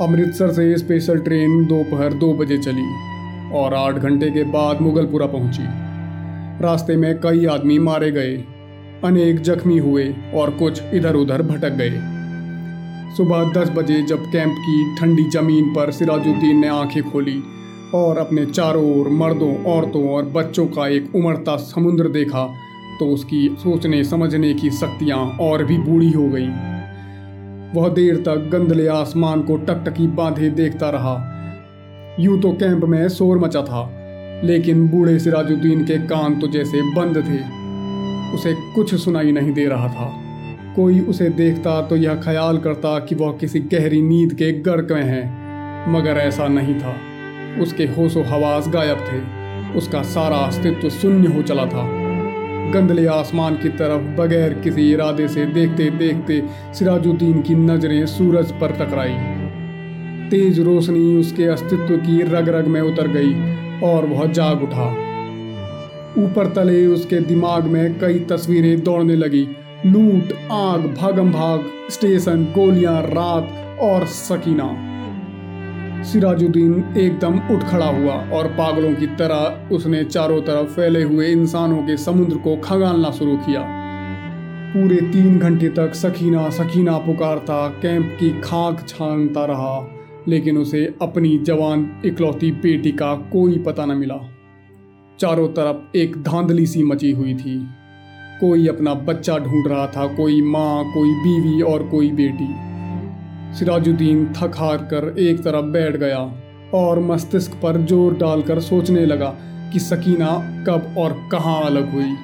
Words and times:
अमृतसर 0.00 0.52
से 0.52 0.76
special 0.78 1.18
train 1.18 1.64
दोपहर 1.66 2.12
दो 2.12 2.32
बजे 2.34 2.56
चली 2.58 2.86
और 3.54 3.74
आठ 3.74 3.94
घंटे 3.94 4.30
के 4.30 4.42
बाद 4.44 4.80
मुगलपुरा 4.80 5.26
पहुँची। 5.26 5.62
रास्ते 6.62 6.96
में 6.96 7.14
कई 7.20 7.46
आदमी 7.46 7.78
मारे 7.78 8.10
गए, 8.10 8.32
अनेक 9.04 9.40
जख्मी 9.40 9.78
हुए 9.78 10.14
और 10.34 10.50
कुछ 10.50 10.82
इधर 10.94 11.14
उधर 11.14 11.42
भटक 11.42 11.76
गए। 11.76 12.00
सुबह 13.16 13.52
दस 13.52 13.70
बजे 13.70 14.02
जब 14.02 14.24
कैंप 14.32 14.56
की 14.58 14.96
ठंडी 14.96 15.30
ज़मीन 15.30 15.72
पर 15.74 15.90
सिराजुद्दीन 15.90 16.60
ने 16.60 16.68
आँखें 16.68 17.02
खोली 17.02 17.42
और 17.94 18.18
अपने 18.18 18.46
चारों 18.46 19.00
ओर 19.00 19.08
मर्दों, 19.08 19.54
औरतों 19.64 20.08
और 20.08 20.24
बच्चों 20.24 20.66
का 20.66 20.88
एक 20.88 21.16
उमड़ता 21.16 21.56
समुद्र 21.56 22.08
देखा 22.10 22.46
तो 23.00 23.06
उसकी 23.06 23.48
सोचने 23.58 24.04
समझने 24.04 24.54
की 24.54 24.70
शक्तियाँ 24.70 25.26
और 25.40 25.64
भी 25.64 25.78
बूढ़ी 25.78 26.10
हो 26.10 26.28
गई। 26.28 26.48
वह 27.74 27.88
देर 27.88 28.16
तक 28.16 28.48
गंदले 28.52 28.86
आसमान 28.88 29.42
को 29.42 29.56
टकटकी 29.58 30.06
बांधे 30.06 30.48
देखता 30.50 30.90
रहा। 30.90 31.14
यूँ 32.20 32.40
तो 32.40 32.52
कैंप 32.52 32.84
में 32.84 33.08
शोर 33.08 33.38
मचा 33.38 33.62
था, 33.62 33.82
लेकिन 34.44 34.88
बूढ़े 34.88 35.18
सिराजुद्दीन 35.18 35.84
के 35.84 35.98
कान 36.06 36.38
तो 36.40 36.48
जैसे 36.48 36.82
बंद 36.94 37.16
थे। 37.18 37.38
उसे 38.34 38.54
कुछ 38.74 38.94
सुनाई 38.94 39.32
नहीं 39.32 39.52
दे 39.52 39.66
रहा 39.66 39.88
था। 39.88 40.12
कोई 40.76 41.00
उसे 41.00 41.28
देखता 41.30 41.80
तो 41.82 41.96
यह 41.96 42.14
ख्याल 42.14 42.58
करता 42.58 42.98
कि 42.98 43.14
वह 43.14 43.32
किसी 43.32 43.60
गहरी 43.72 44.02
नींद 44.02 44.34
के 44.34 44.52
गर्क 44.60 44.92
में 44.92 45.02
है, 45.02 45.22
मगर 45.92 46.20
ऐसा 46.20 46.48
नहीं 46.48 46.74
था। 46.74 46.96
उसके 47.62 47.84
होशो 47.84 48.22
हवास 48.22 48.68
गायब 48.68 48.98
थे। 49.02 49.78
उसका 49.78 50.02
सारा 50.02 50.36
अस्तित्व 50.36 50.88
शून्य 50.88 51.28
हो 51.28 51.42
चला 51.42 51.66
था। 51.66 52.03
गंदले 52.72 53.06
आसमान 53.06 53.56
की 53.56 53.68
तरफ़ 53.68 54.02
बगैर 54.20 54.54
किसी 54.54 54.92
इरादे 54.92 55.28
से 55.28 55.46
देखते 55.46 55.90
देखते 55.90 56.42
सिराजुद्दीन 56.74 57.42
की 57.42 57.54
नज़रें 57.54 58.06
सूरज 58.06 58.52
पर 58.52 58.72
टकराई। 58.72 59.16
तेज 60.30 60.60
रोशनी 60.60 61.16
उसके 61.16 61.44
अस्तित्व 61.44 61.96
की 61.96 62.22
रग 62.22 62.48
रग 62.48 62.66
में 62.66 62.80
उतर 62.80 63.08
गई 63.08 63.34
और 63.80 64.06
वह 64.06 64.26
जाग 64.26 64.62
उठा। 64.62 64.88
ऊपर 66.18 66.46
तले 66.46 66.86
उसके 66.86 67.20
दिमाग 67.20 67.64
में 67.64 67.98
कई 67.98 68.18
तस्वीरें 68.18 68.82
दौड़ने 68.82 69.16
लगी। 69.16 69.48
लूट, 69.86 70.32
आग, 70.52 70.94
भागम 71.00 71.32
भाग, 71.32 71.64
स्टेशन, 71.90 72.44
गोलियाँ, 72.44 73.02
रात 73.02 73.78
और 73.80 74.06
सकीना। 74.06 74.68
सिराजुद्दीन 76.04 76.84
एकदम 76.96 77.38
उठ 77.54 77.62
खड़ा 77.62 77.86
हुआ 77.86 78.12
और 78.12 78.46
पागलों 78.46 78.94
की 78.94 79.06
तरह 79.06 79.74
उसने 79.74 80.04
चारों 80.04 80.42
तरफ़ 80.42 80.68
फैले 80.68 81.02
हुए 81.02 81.28
इंसानों 81.28 81.82
के 81.82 81.96
समुद्र 81.96 82.36
को 82.36 82.56
खंगालना 82.56 83.10
शुरू 83.10 83.36
किया। 83.36 83.60
पूरे 84.74 84.96
तीन 84.96 85.38
घंटे 85.38 85.68
तक 85.68 85.94
सकीना 85.94 86.50
सकीना 86.50 86.98
पुकारता, 86.98 87.68
कैंप 87.68 88.16
की 88.20 88.30
खाक 88.40 88.84
छानता 88.88 89.44
रहा, 89.44 89.88
लेकिन 90.28 90.58
उसे 90.58 90.94
अपनी 91.02 91.38
जवान 91.38 92.02
इकलौती 92.04 92.50
बेटी 92.50 92.92
का 92.92 93.14
कोई 93.14 93.58
पता 93.58 93.84
न 93.84 93.96
मिला। 93.96 94.18
चारों 95.20 95.48
तरफ़ 95.48 95.96
एक 95.96 96.16
धांधली 96.16 96.66
सी 96.66 96.82
मची 96.82 97.12
हुई 97.12 97.34
थी। 97.34 97.66
कोई 98.40 98.66
अपना 98.66 98.94
बच्चा 98.94 99.38
ढूंढ 99.38 99.68
रहा 99.68 99.86
था, 99.86 100.06
कोई 100.06 100.42
माँ, 100.42 100.84
कोई 100.84 101.10
बीवी 101.10 101.62
और 101.62 101.82
कोई 101.82 102.10
बेटी। 102.10 102.73
सिराजुद्दीन 103.58 104.32
थक 104.32 104.52
हार 104.58 104.76
कर 104.76 105.14
एक 105.18 105.42
तरफ़ 105.42 105.64
बैठ 105.64 105.96
गया 105.96 106.18
और 106.74 106.98
मस्तिष्क 107.00 107.52
पर 107.52 107.80
ज़ोर 107.82 108.14
डालकर 108.14 108.60
सोचने 108.60 109.06
लगा 109.06 109.34
कि 109.72 109.78
सकीना 109.78 110.64
कब 110.68 110.94
और 110.98 111.28
कहाँ 111.32 111.64
अलग 111.64 111.92
हुई। 111.92 112.14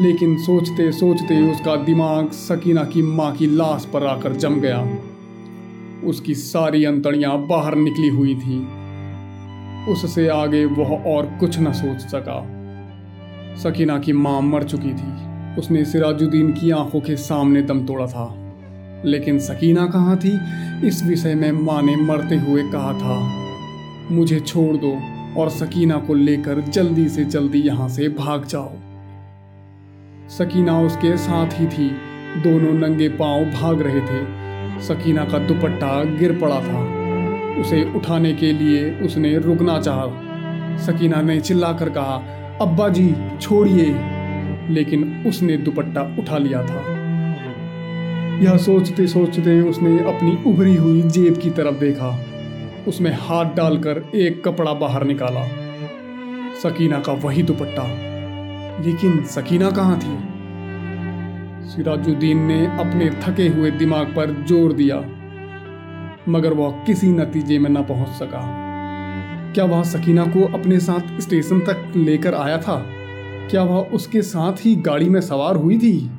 लेकिन 0.00 0.36
सोचते 0.38 0.92
सोचते 0.92 1.52
उसका 1.52 1.76
दिमाग 1.76 2.30
सकीना 2.30 2.84
की 2.84 3.02
माँ 3.02 3.32
की 3.32 3.46
लाश 3.46 3.84
पर 3.84 4.06
आकर 4.06 4.32
जम 4.32 4.60
गया। 4.60 4.98
उसकी 6.08 6.34
सारी 6.34 6.84
अंतड़ियाँ 6.84 7.46
बाहर 7.46 7.74
निकली 7.74 8.08
हुई 8.08 8.34
थी। 8.34 8.60
उससे 9.92 10.28
आगे 10.28 10.64
वह 10.64 10.96
और 11.06 11.26
कुछ 11.40 11.58
न 11.58 11.72
सोच 11.72 12.00
सका। 12.00 12.42
सकीना 13.56 13.98
की 13.98 14.12
माँ 14.12 14.40
मर 14.42 14.62
चुकी 14.62 14.90
थी। 14.90 15.58
उसने 15.58 15.84
सिराजुद्दीन 15.84 16.52
की 16.52 16.70
आँखों 16.70 17.00
के 17.00 17.16
सामने 17.16 17.62
दम 17.62 17.86
तोड़ा 17.86 18.06
था। 18.06 18.41
लेकिन 19.04 19.38
सकीना 19.38 19.86
कहाँ 19.86 20.16
थी? 20.16 20.38
इस 20.86 21.04
विषय 21.04 21.34
में 21.34 21.52
माँ 21.52 21.82
ने 21.82 21.96
मरते 21.96 22.36
हुए 22.36 22.62
कहा 22.62 22.92
था, 22.92 23.16
मुझे 24.14 24.40
छोड़ 24.40 24.76
दो 24.76 24.92
और 25.40 25.50
सकीना 25.50 25.96
को 25.96 26.14
लेकर 26.14 26.60
जल्दी 26.60 27.08
से 27.08 27.24
जल्दी 27.24 27.58
यहाँ 27.58 27.88
से 27.88 28.08
भाग 28.08 28.44
जाओ। 28.44 28.72
सकीना 30.28 30.80
उसके 30.80 31.16
साथ 31.16 31.50
ही 31.52 31.66
थी। 31.66 31.88
दोनों 32.42 32.72
नंगे 32.72 33.08
पाँव 33.08 33.44
भाग 33.44 33.82
रहे 33.82 34.00
थे। 34.00 34.20
सकीना 34.82 35.24
का 35.24 35.38
दुपट्टा 35.38 36.04
गिर 36.04 36.38
पड़ा 36.38 36.60
था। 36.60 36.80
उसे 37.60 37.82
उठाने 37.96 38.32
के 38.32 38.52
लिए 38.52 38.90
उसने 39.00 39.38
रुकना 39.38 39.80
चाहा। 39.80 40.06
सकीना 40.78 41.20
ने 41.22 41.40
चिल्लाकर 41.40 41.88
कहा 41.88 42.14
अब्बा 42.62 42.88
जी 42.88 43.14
छोड़िए। 43.40 43.94
लेकिन 44.70 45.24
उसने 45.26 45.56
दुपट्टा 45.56 46.16
उठा 46.18 46.38
लिया 46.38 46.62
था। 46.62 47.01
यह 48.42 48.56
सोचते 48.56 49.06
सोचते 49.06 49.60
उसने 49.60 49.98
अपनी 49.98 50.32
उभरी 50.46 50.74
हुई 50.76 51.02
जेब 51.02 51.36
की 51.36 51.50
तरफ़ 51.50 51.74
देखा। 51.74 52.08
उसमें 52.88 53.10
हाथ 53.20 53.54
डालकर 53.54 54.02
एक 54.14 54.42
कपड़ा 54.44 54.72
बाहर 54.72 55.04
निकाला। 55.04 55.42
सकीना 56.62 57.00
का 57.00 57.12
वही 57.12 57.42
दुपट्टा। 57.42 57.84
लेकिन 58.84 59.24
सकीना 59.24 59.70
कहाँ 59.70 59.98
थी? 59.98 60.16
सिराजुद्दीन 61.68 62.38
ने 62.38 62.66
अपने 62.66 63.10
थके 63.22 63.48
हुए 63.48 63.70
दिमाग 63.70 64.06
पर 64.06 64.44
ज़ोर 64.48 64.72
दिया, 64.72 64.96
मगर 66.28 66.52
वह 66.52 66.70
किसी 66.86 67.08
नतीजे 67.08 67.58
में 67.58 67.70
न 67.70 67.82
पहुँच 67.82 68.08
सका। 68.08 68.42
क्या 69.52 69.64
वह 69.64 69.82
सकीना 69.82 70.24
को 70.26 70.46
अपने 70.58 70.78
साथ 70.78 71.20
स्टेशन 71.20 71.60
तक 71.60 71.92
लेकर 71.96 72.34
आया 72.34 72.58
था? 72.58 72.76
क्या 73.50 73.62
वह 73.62 73.80
उसके 73.94 74.22
साथ 74.22 74.66
ही 74.66 74.74
गाड़ी 74.76 75.08
में 75.08 75.20
सवार 75.20 75.56
हुई 75.56 75.78
थी? 75.78 76.10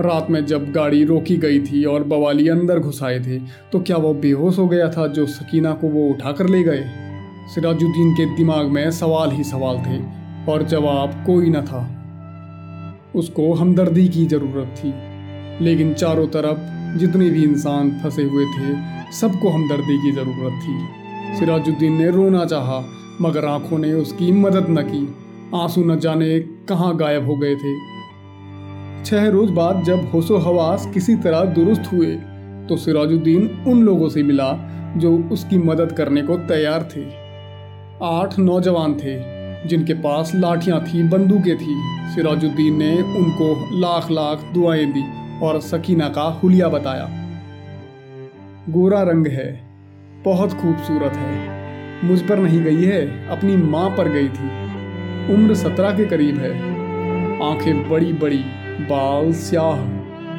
रात 0.00 0.30
में 0.30 0.44
जब 0.46 0.70
गाड़ी 0.72 1.04
रोकी 1.04 1.36
गई 1.36 1.60
थी 1.60 1.84
और 1.84 2.04
बवाली 2.04 2.48
अंदर 2.48 2.78
घुस 2.78 3.02
आए 3.02 3.18
थे 3.20 3.38
तो 3.72 3.80
क्या 3.80 3.96
वो 3.96 4.12
बेहोश 4.14 4.58
हो 4.58 4.66
गया 4.68 4.88
था 4.90 5.06
जो 5.06 5.26
सकीना 5.26 5.72
को 5.72 5.88
वो 5.88 6.08
उठा 6.10 6.32
कर 6.32 6.48
ले 6.48 6.62
गए? 6.62 6.84
सिराजुद्दीन 7.54 8.12
के 8.14 8.26
दिमाग 8.36 8.66
में 8.66 8.90
सवाल 8.90 9.30
ही 9.30 9.44
सवाल 9.44 9.78
थे 9.78 9.98
और 10.52 10.62
जवाब 10.62 11.22
कोई 11.26 11.50
न 11.50 11.60
था। 11.62 11.82
उसको 13.14 13.52
हमदर्दी 13.54 14.08
की 14.08 14.24
ज़रूरत 14.26 14.74
थी, 14.78 14.92
लेकिन 15.64 15.92
चारों 15.94 16.26
तरफ़ 16.26 16.98
जितने 16.98 17.30
भी 17.30 17.44
इंसान 17.44 17.90
फंसे 18.02 18.22
हुए 18.22 18.44
थे, 18.44 18.74
सबको 19.12 19.48
हमदर्दी 19.48 19.98
की 19.98 20.12
ज़रूरत 20.12 20.60
थी। 20.62 21.38
सिराजुद्दीन 21.38 21.92
ने 21.92 22.10
रोना 22.10 22.44
चाहा, 22.44 22.84
मगर 23.20 23.44
आँखों 23.44 23.78
ने 23.78 23.92
उसकी 23.92 24.32
मदद 24.32 24.66
न 24.70 24.82
की। 24.82 25.06
आँसू 25.54 25.84
न 25.84 25.98
जाने 25.98 26.38
कहाँ 26.68 26.96
गायब 26.96 27.26
हो 27.26 27.36
गए 27.36 27.54
थे। 27.54 27.93
छह 29.04 29.28
रोज 29.28 29.50
बाद 29.50 29.82
जब 29.82 30.10
होशो 30.10 30.36
हवास 30.38 30.86
किसी 30.94 31.16
तरह 31.16 31.44
दुरुस्त 31.44 31.92
हुए 31.92 32.14
तो 32.68 32.76
सिराजुद्दीन 32.76 33.64
उन 33.66 33.82
लोगों 33.82 34.08
से 34.08 34.22
मिला 34.22 34.52
जो 34.96 35.16
उसकी 35.32 35.58
मदद 35.58 35.92
करने 35.92 36.22
को 36.22 36.36
तैयार 36.36 36.88
थे। 36.96 37.02
आठ 38.02 38.38
नौजवान 38.38 38.94
थे, 38.94 39.16
जिनके 39.68 39.94
पास 39.94 40.32
लाठियाँ 40.34 40.80
थी, 40.80 41.02
बंदूकें 41.02 41.56
थी। 41.56 41.76
सिराजुद्दीन 42.14 42.78
ने 42.78 42.94
उनको 42.96 43.80
लाख 43.80 44.10
लाख 44.10 44.44
दुआएँ 44.54 44.86
दी 44.86 45.04
और 45.42 45.60
सकीना 45.60 46.08
का 46.08 46.22
हुलिया 46.22 46.68
बताया। 46.68 47.08
गोरा 48.68 49.02
रंग 49.02 49.26
है, 49.26 49.60
बहुत 50.24 50.52
खूबसूरत 50.52 51.12
है। 51.12 52.08
मुझ 52.08 52.20
पर 52.22 52.38
नहीं 52.38 52.60
गई 52.62 52.84
है, 52.84 53.28
अपनी 53.28 53.56
माँ 53.56 53.88
पर 53.90 54.08
गई 54.08 54.28
थी। 54.28 55.34
उम्र 55.34 55.54
सत्रह 55.54 55.96
के 55.96 56.04
करीब 56.04 56.38
है। 56.38 56.52
आँखें 57.42 57.90
बड़ी 57.90 58.12
बड़ी 58.12 58.44
बाल 58.80 59.32
स्याह, 59.32 59.76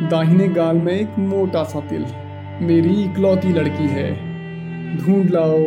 दाहिने 0.09 0.47
गाल 0.47 0.77
में 0.77 0.93
एक 0.93 1.19
मोटा 1.19 1.63
सा 1.63 1.79
तिल। 1.79 2.05
मेरी 2.61 2.93
इकलौती 3.03 3.49
लड़की 3.49 3.87
है। 3.87 4.09
ढूंढ 4.97 5.29
लाओ, 5.31 5.61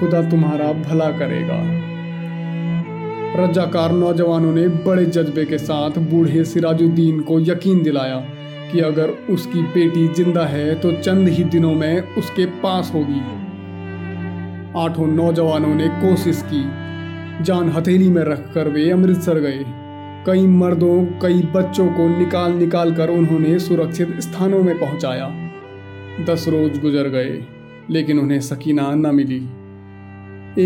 खुदा 0.00 0.22
तुम्हारा 0.22 0.72
भला 0.72 1.10
करेगा। 1.10 1.60
रजाकार 3.36 3.92
नौजवानों 3.92 4.52
ने 4.52 4.68
बड़े 4.68 5.04
जज्बे 5.06 5.44
के 5.44 5.58
साथ 5.58 5.90
बूढ़े 5.90 6.44
सिराजुद्दीन 6.44 7.20
को 7.20 7.40
यकीन 7.40 7.82
दिलाया 7.82 8.18
कि 8.72 8.80
अगर 8.80 9.10
उसकी 9.30 9.62
बेटी 9.62 10.06
ज़िंदा 10.14 10.44
है 10.46 10.74
तो 10.74 10.92
चंद 10.92 11.28
ही 11.28 11.44
दिनों 11.44 11.72
में 11.74 12.00
उसके 12.14 12.46
पास 12.46 12.90
होगी। 12.94 13.20
आठों 14.78 15.06
नौजवानों 15.06 15.74
ने 15.74 15.88
कोशिश 15.88 16.44
की। 16.52 16.64
जान 17.44 17.68
हथेली 17.68 18.08
में 18.08 18.22
रखकर 18.22 18.68
वे 18.68 18.90
अमृतसर 18.90 19.38
गए। 19.38 19.64
कई 20.26 20.46
मर्दों, 20.46 21.04
कई 21.22 21.42
बच्चों 21.54 21.86
को 21.86 22.18
निकाल 22.18 22.52
निकाल 22.52 22.94
कर 22.94 23.10
उन्होंने 23.10 23.58
सुरक्षित 23.58 24.20
स्थानों 24.20 24.62
में 24.62 24.78
पहुँचाया। 24.78 25.28
दस 26.26 26.48
रोज 26.48 26.80
गुजर 26.80 27.08
गए, 27.08 27.46
लेकिन 27.90 28.18
उन्हें 28.18 28.40
सकीना 28.40 28.94
न 28.94 29.14
मिली। 29.14 29.42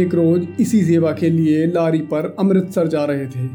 एक 0.00 0.14
रोज 0.14 0.48
इसी 0.60 0.82
सेवा 0.82 1.12
के 1.12 1.30
लिए 1.30 1.66
लारी 1.66 1.98
पर 1.98 2.36
अमृतसर 2.38 2.88
जा 2.88 3.04
रहे 3.04 3.26
थे 3.26 3.46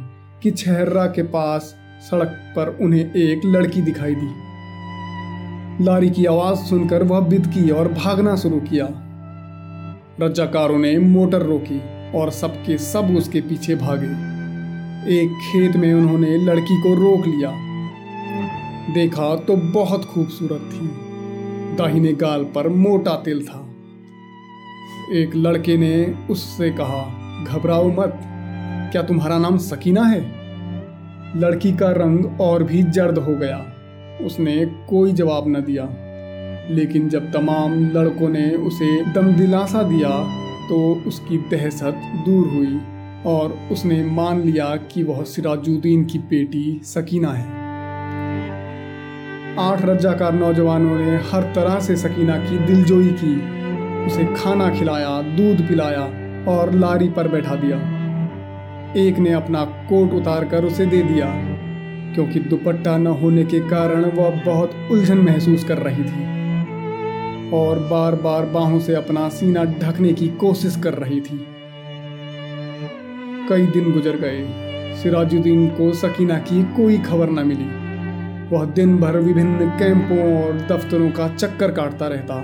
कि 0.43 0.51
छहर्रा 0.51 1.05
के 1.05 1.23
पास 1.23 1.75
सड़क 2.11 2.53
पर 2.55 2.77
उन्हें 2.81 3.13
एक 3.13 3.41
लड़की 3.45 3.81
दिखाई 3.81 4.15
दी। 4.15 5.83
लारी 5.83 6.09
की 6.09 6.25
आवाज़ 6.25 6.57
सुनकर 6.57 7.03
वह 7.03 7.19
बिदकी 7.19 7.69
और 7.69 7.93
भागना 7.93 8.35
शुरू 8.35 8.59
किया। 8.59 8.87
रज्जाकारों 10.21 10.77
ने 10.77 10.99
मोटर 10.99 11.41
रोकी 11.41 11.81
और 12.11 12.31
सबके 12.31 12.77
सब 12.77 13.15
उसके 13.17 13.41
पीछे 13.41 13.75
भागे। 13.75 14.32
एक 15.07 15.29
खेत 15.31 15.75
में 15.75 15.93
उन्होंने 15.93 16.37
लड़की 16.37 16.81
को 16.81 16.93
रोक 16.95 17.27
लिया। 17.27 17.51
देखा 18.93 19.35
तो 19.35 19.55
बहुत 19.55 20.05
खूबसूरत 20.05 20.69
थी। 20.73 20.87
दाहिने 21.75 22.13
गाल 22.13 22.43
पर 22.43 22.67
मोटा 22.67 23.11
तिल 23.11 23.45
था। 23.45 23.69
एक 25.13 25.35
लड़के 25.35 25.77
ने 25.77 26.15
उससे 26.29 26.69
कहा, 26.69 27.01
घबराओ 27.43 27.91
मत। 27.91 28.19
क्या 28.91 29.01
तुम्हारा 29.01 29.37
नाम 29.37 29.57
सकीना 29.57 30.01
है? 30.01 30.21
लड़की 31.35 31.71
का 31.71 31.91
रंग 31.91 32.41
और 32.41 32.63
भी 32.63 32.83
जर्द 32.83 33.17
हो 33.17 33.35
गया। 33.35 33.73
उसने 34.25 34.65
कोई 34.65 35.11
जवाब 35.11 35.47
न 35.47 35.53
दिया। 35.53 35.89
लेकिन 36.71 37.09
जब 37.09 37.31
तमाम 37.31 37.85
लड़कों 37.85 38.29
ने 38.29 38.51
उसे 38.51 39.13
दम 39.13 39.27
दिलासा 39.27 39.83
दिया 39.83 40.09
तो 40.69 41.03
उसकी 41.07 41.37
दहशत 41.37 42.23
दूर 42.25 42.47
हुई। 42.47 42.79
और 43.25 43.57
उसने 43.71 44.03
मान 44.03 44.41
लिया 44.41 44.75
कि 44.91 45.03
वह 45.03 45.23
सिराजुद्दीन 45.23 46.05
की 46.05 46.19
बेटी 46.19 46.81
सकीना 46.83 47.31
है। 47.31 47.61
आठ 49.59 49.85
रज्जाकार 49.85 50.33
नौजवानों 50.33 50.97
ने 50.97 51.17
हर 51.31 51.43
तरह 51.55 51.79
से 51.79 51.95
सकीना 51.95 52.37
की 52.37 52.57
दिलजोई 52.57 53.09
की। 53.23 53.35
उसे 54.05 54.25
खाना 54.35 54.69
खिलाया, 54.69 55.21
दूध 55.21 55.67
पिलाया 55.67 56.03
और 56.47 56.73
लारी 56.73 57.09
पर 57.09 57.27
बैठा 57.27 57.55
दिया। 57.55 57.77
एक 58.97 59.19
ने 59.19 59.33
अपना 59.33 59.63
कोट 59.89 60.13
उतार 60.13 60.45
कर 60.45 60.65
उसे 60.65 60.85
दे 60.85 61.01
दिया, 61.01 61.27
क्योंकि 62.13 62.39
दुपट्टा 62.39 62.97
न 62.97 63.07
होने 63.07 63.43
के 63.45 63.59
कारण 63.59 64.05
वह 64.05 64.43
बहुत 64.45 64.75
उलझन 64.91 65.17
महसूस 65.17 65.63
कर 65.63 65.77
रही 65.77 66.03
थी 66.03 66.23
और 67.53 67.79
बार 67.91 68.15
बार 68.15 68.45
बाहों 68.45 68.79
से 68.79 68.95
अपना 68.95 69.29
सीना 69.29 69.63
ढकने 69.63 70.13
की 70.13 70.27
कोशिश 70.27 70.75
कर 70.75 70.93
रही 70.93 71.21
थी। 71.21 71.45
कई 73.49 73.65
दिन 73.67 73.91
गुजर 73.91 74.17
गए। 74.17 74.43
सिराजुद्दीन 74.97 75.67
को 75.67 75.91
सकीना 75.93 76.37
की 76.39 76.63
कोई 76.75 76.97
खबर 76.97 77.29
न 77.29 77.45
मिली। 77.47 77.65
वह 78.49 78.65
दिन 78.65 78.97
भर 78.97 79.17
विभिन्न 79.17 79.69
कैंपों 79.69 80.43
और 80.43 80.57
दफ्तरों 80.67 81.09
का 81.11 81.27
चक्कर 81.27 81.71
काटता 81.71 82.07
रहता, 82.07 82.43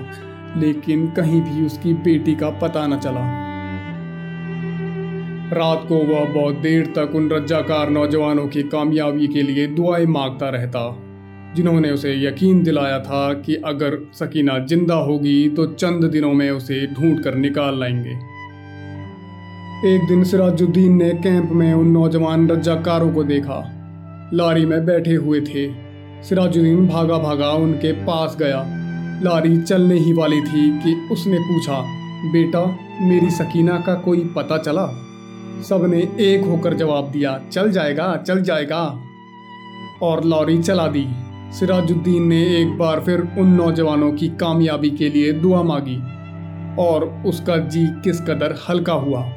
लेकिन 0.57 1.07
कहीं 1.07 1.41
भी 1.41 1.65
उसकी 1.65 1.93
बेटी 2.03 2.35
का 2.35 2.49
पता 2.59 2.85
न 2.87 2.99
चला। 2.99 3.21
रात 5.53 5.85
को 5.89 5.95
वह 5.95 6.25
बहुत 6.25 6.55
देर 6.55 6.85
तक 6.85 7.15
उन 7.15 7.29
रज्जाकार 7.29 7.89
नौजवानों 7.89 8.47
की 8.47 8.63
कामयाबी 8.63 9.27
के 9.27 9.43
लिए 9.43 9.67
दुआएँ 9.67 10.05
माँगता 10.05 10.49
रहता, 10.49 10.81
जिन्होंने 11.55 11.91
उसे 11.91 12.13
यकीन 12.25 12.63
दिलाया 12.63 12.99
था 12.99 13.33
कि 13.33 13.55
अगर 13.65 13.97
सकीना 14.13 14.57
ज़िंदा 14.65 14.95
होगी 14.95 15.49
तो 15.49 15.65
चंद 15.65 16.03
दिनों 16.03 16.33
में 16.33 16.49
उसे 16.51 16.85
ढूंढ 16.87 17.23
कर 17.23 17.35
निकाल 17.35 17.79
लाएँगे। 17.79 18.17
एक 19.85 20.07
दिन 20.07 20.23
सिराजुद्दीन 20.23 20.97
ने 20.97 21.09
कैंप 21.09 21.51
में 21.51 21.73
उन 21.73 21.87
नौजवान 21.87 22.49
रज्जाकारों 22.49 23.13
को 23.13 23.23
देखा। 23.23 23.71
लारी 24.33 24.65
में 24.65 24.85
बैठे 24.85 25.11
हुए 25.11 25.41
थे। 25.41 25.71
सिराजुद्दीन 26.23 26.87
भागा 26.87 27.17
भागा 27.17 27.49
उनके 27.49 27.91
पास 27.91 28.37
गया। 28.39 28.63
लारी 29.23 29.61
चलने 29.61 29.95
ही 29.95 30.13
वाली 30.13 30.41
थी 30.41 30.79
कि 30.79 31.07
उसने 31.11 31.37
पूछा, 31.39 31.81
बेटा, 32.31 32.77
मेरी 33.01 33.29
सकीना 33.29 33.77
का 33.79 33.93
कोई 33.93 34.33
पता 34.35 34.57
चला? 34.57 34.87
सबने 35.69 35.99
एक 36.19 36.45
होकर 36.45 36.73
जवाब 36.73 37.11
दिया, 37.11 37.41
चल 37.51 37.71
जाएगा 37.71 38.23
चल 38.27 38.41
जाएगा। 38.41 39.01
और 40.01 40.23
लॉरी 40.25 40.57
चला 40.57 40.87
दी। 40.87 41.07
सिराजुद्दीन 41.51 42.27
ने 42.27 42.57
एक 42.57 42.77
बार 42.77 42.99
फिर 42.99 43.27
उन 43.37 43.47
नौजवानों 43.47 44.11
की 44.11 44.27
कामयाबी 44.27 44.89
के 44.89 45.09
लिए 45.09 45.33
दुआ 45.33 45.63
मांगी 45.63 45.97
और 46.79 47.23
उसका 47.25 47.57
जी 47.57 47.87
किस 47.87 48.21
कदर 48.21 48.59
हल्का 48.69 48.93
हुआ। 48.93 49.31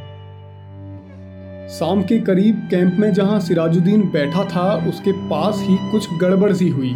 शाम 1.72 2.02
के 2.02 2.18
करीब 2.18 2.68
कैंप 2.70 2.96
में 2.98 3.12
जहाँ 3.12 3.40
सिराजुद्दीन 3.40 4.02
बैठा 4.02 4.44
था, 4.44 4.86
उसके 4.88 5.12
पास 5.12 5.58
ही 5.58 5.76
कुछ 5.90 6.08
गड़बड़ 6.18 6.52
सी 6.52 6.68
हुई। 6.68 6.92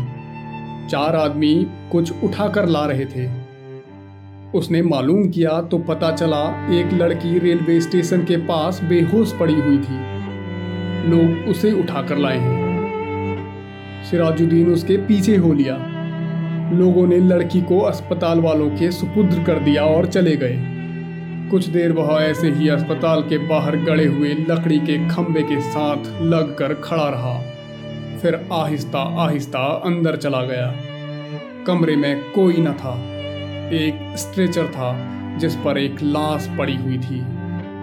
चार 0.91 1.17
आदमी 1.17 1.67
कुछ 1.93 2.25
उठाकर 2.25 2.67
ला 2.67 2.87
रहे 2.87 3.05
थे। 3.05 3.31
उसने 4.55 4.83
मालूम 4.83 5.29
किया 5.29 5.61
तो 5.61 5.79
पता 5.79 6.13
चला 6.13 6.71
एक 6.81 6.93
लड़की 6.93 7.39
रेलवे 7.39 7.81
स्टेशन 7.81 8.25
के 8.25 8.37
पास 8.37 8.83
बेहोश 8.83 9.33
पड़ी 9.33 9.55
हुई 9.55 9.79
थी। 9.79 9.99
लोग 11.11 11.49
उसे 11.49 11.73
उठाकर 11.73 12.19
लाए 12.19 12.39
हैं। 12.39 14.05
सिराजुद्दीन 14.05 14.73
उसके 14.73 14.97
पीछे 14.97 15.37
हो 15.37 15.53
लिया। 15.53 15.77
लोगों 16.73 17.07
ने 17.07 17.19
लड़की 17.19 17.61
को 17.61 17.81
अस्पताल 17.81 18.41
वालों 18.41 18.71
के 18.71 18.93
सुपुत्र 18.93 19.43
कर 19.43 19.59
दिया 19.59 19.85
और 19.85 20.07
चले 20.07 20.37
गए। 20.37 20.76
कुछ 21.51 21.67
देर 21.67 21.93
वह 21.93 22.23
ऐसे 22.23 22.51
ही 22.51 22.69
अस्पताल 22.69 23.23
के 23.23 23.39
बाहर 23.39 23.77
गड़े 23.77 24.07
हुए 24.07 24.29
लकड़ी 24.29 24.79
के 24.79 25.09
खंबे 25.09 25.43
के 25.43 25.61
साथ 25.61 26.23
लगकर 26.23 26.75
खड़ा 26.75 27.09
रहा। 27.09 27.39
फिर 28.19 28.49
आहिस्ता 28.53 28.99
आहिस्ता 28.99 29.59
अंदर 29.59 30.17
चला 30.17 30.43
गया। 30.43 30.75
कमरे 31.67 31.97
में 31.97 32.31
कोई 32.31 32.55
न 32.59 32.73
था। 32.73 32.95
एक 33.73 34.15
स्ट्रेचर 34.17 34.67
था 34.67 35.17
जिस 35.39 35.57
पर 35.57 35.79
एक 35.79 35.97
लाश 36.03 36.51
पड़ी 36.59 36.77
हुई 36.77 36.99
थी। 36.99 37.25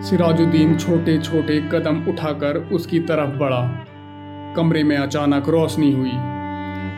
सिराजुद्दीन 0.04 0.78
छोटे 0.78 1.18
छोटे 1.18 1.70
कदम 1.72 2.04
उठाकर 2.08 2.58
उसकी 2.58 3.00
तरफ़ 3.00 3.30
बढ़ा। 3.30 3.86
कमरे 4.56 4.84
में 4.84 4.98
अचानक 4.98 5.50
रोशनी 5.50 5.92
हुई। 5.92 6.12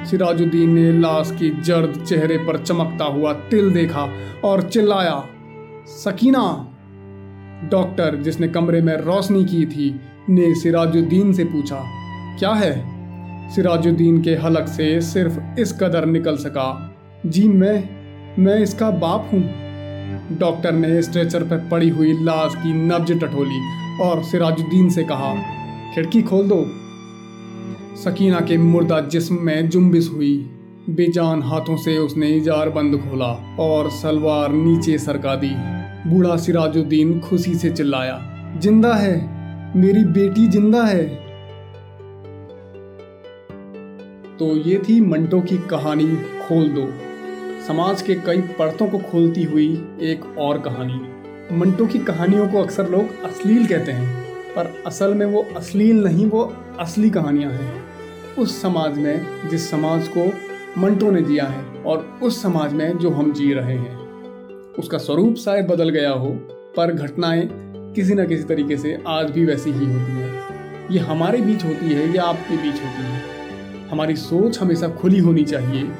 सिराजुद्दीन 0.06 0.70
ने 0.70 0.92
लाश 0.92 1.32
की 1.40 1.50
जर्द 1.50 2.06
चेहरे 2.08 2.38
पर 2.38 2.58
चमकता 2.58 3.06
हुआ 3.06 3.34
तिल 3.34 3.72
देखा 3.72 4.10
और 4.44 4.62
चिल्लाया 4.62 5.28
सकीना। 5.88 6.72
डॉक्टर, 7.72 8.16
जिसने 8.16 8.48
कमरे 8.48 8.82
में 8.82 8.98
रोशनी 8.98 9.46
की 9.46 9.66
थी, 9.66 10.02
ने 10.30 10.56
सिराजुद्दीन 10.56 11.34
से 11.34 11.44
पूछा, 11.44 11.82
क्या 12.40 12.52
है? 12.52 12.74
सिराजुद्दीन 13.52 14.22
के 14.22 14.36
हलक 14.36 14.68
से 14.68 15.02
सिर्फ़ 15.02 15.60
इस 15.60 15.72
कदर 15.72 16.06
निकल 16.06 16.38
सका, 16.38 16.96
जी, 17.26 17.48
मैं 17.48 17.90
मैं 18.40 18.58
इसका 18.60 18.90
बाप 18.92 19.30
हूँ। 19.34 19.42
डॉक्टर 20.38 20.72
ने 20.72 21.02
स्ट्रेचर 21.02 21.44
पर 21.44 21.68
पड़ी 21.72 21.90
हुई 21.90 22.14
लाश 22.14 22.56
की 22.56 22.74
नब्ज 22.74 23.12
टटोली 23.12 23.60
और 24.02 24.24
सिराजुद्दीन 24.24 24.90
से 24.90 25.04
कहा, 25.04 25.34
खिड़की 25.96 26.22
खोल 26.22 26.48
दो। 26.48 26.66
सकीना 27.96 28.40
के 28.40 28.58
मुर्दा 28.58 29.00
जिस्म 29.00 29.38
में 29.42 29.70
जुम्बिस 29.70 30.10
हुई। 30.10 30.55
बेजान 30.90 31.42
हाथों 31.44 31.76
से 31.78 31.98
उसने 31.98 32.28
इजार 32.30 32.70
बंद 32.70 32.96
खोला 33.00 33.58
और 33.60 33.90
सलवार 33.90 34.52
नीचे 34.52 34.98
सरका 34.98 35.36
दी। 35.36 35.50
बूढ़ा 36.10 36.36
सिराजुद्दीन 36.38 37.20
खुशी 37.20 37.56
से 37.56 37.70
चिल्लाया, 37.70 38.20
ज़िंदा 38.58 38.94
है? 38.94 39.16
मेरी 39.78 40.04
बेटी 40.04 40.48
ज़िंदा 40.48 40.84
है? 40.84 41.06
तो 44.38 44.56
ये 44.58 44.78
थी 44.80 45.00
मंटो 45.02 45.42
की 45.42 45.58
कहानी 45.58 46.16
खोल 46.42 46.70
दो। 46.70 46.88
समाज 47.68 48.02
के 48.02 48.16
कई 48.16 48.42
परतों 48.60 48.88
को 48.88 48.98
खोलती 49.02 49.44
हुई 49.44 49.68
एक 50.02 50.38
और 50.38 50.60
कहानी। 50.60 51.58
मंटो 51.58 51.86
की 51.86 52.00
कहानियों 52.00 52.48
को 52.48 52.62
अक्सर 52.62 52.90
लोग 52.90 53.24
अश्लील 53.24 53.68
कहते 53.68 53.92
हैं, 53.92 54.24
पर 54.56 54.74
असल 54.88 55.14
में 55.14 55.26
वो 55.26 55.46
अश्लील 55.58 56.04
नहीं, 56.04 56.26
वो 56.26 56.54
असली 56.80 57.10
कहानियाँ 57.10 57.52
हैं। 57.52 57.84
उस 58.40 58.62
समाज 58.62 58.98
में, 58.98 59.50
जिस 59.50 59.70
समाज 59.70 60.08
को 60.08 60.32
मंटो 60.78 61.12
ने 61.12 61.22
जिया 61.22 61.46
है 61.46 61.84
और 61.84 62.20
उस 62.24 62.42
समाज 62.42 62.74
में 62.74 62.98
जो 62.98 63.10
हम 63.10 63.34
जी 63.34 63.54
रहे 63.54 63.78
हैं। 63.78 63.98
उसका 64.74 64.98
स्वरूप 64.98 65.36
शायद 65.36 65.68
बदल 65.68 65.90
गया 65.90 66.12
हो, 66.12 66.30
पर 66.78 66.94
घटनाएँ 66.94 67.50
किसी 67.94 68.14
न 68.14 68.28
किसी 68.28 68.44
तरीके 68.44 68.78
से 68.78 69.04
आज 69.08 69.30
भी 69.30 69.46
वैसी 69.46 69.70
ही 69.70 69.80
होती 69.80 70.12
हैं। 70.12 70.46
ये 70.92 71.00
हमारे 71.00 71.42
बीच 71.42 71.66
होती 71.66 71.94
है, 71.94 72.16
या 72.16 72.24
आपके 72.24 72.58
बीच 72.58 72.76
होती 72.76 73.04
है। 73.04 73.22
हमारी 73.90 74.16
सोच 74.16 74.60
हमेशा 74.60 74.88
खुली 74.88 75.20
होनी 75.20 75.44
चाहिए, 75.44 75.92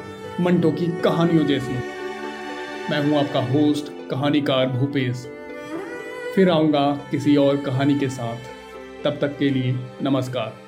मंटो 0.42 0.72
की 0.72 1.02
कहानियों 1.02 1.46
जैसी। 1.46 1.76
मैं 2.92 3.06
हूँ 3.06 3.20
आपका 3.20 3.40
होस्ट, 3.40 4.10
कहानीकार 4.10 4.68
भूपेश। 4.68 5.30
फिर 6.36 6.50
आऊँगा 6.50 7.00
किसी 7.12 7.36
और 7.36 7.58
कहानी 7.58 8.00
के 8.00 8.10
साथ। 8.10 8.38
तब 9.04 9.18
तक 9.22 9.38
के 9.38 9.50
लिए 9.50 9.76
नमस्कार। 10.02 10.65